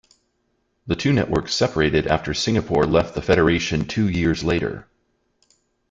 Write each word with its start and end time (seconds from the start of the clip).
The 0.87 0.95
two 0.95 1.13
networks 1.13 1.53
separated 1.53 2.07
after 2.07 2.33
Singapore 2.33 2.87
left 2.87 3.13
the 3.13 3.21
federation 3.21 3.85
two 3.85 4.09
years 4.09 4.43
later. 4.43 4.87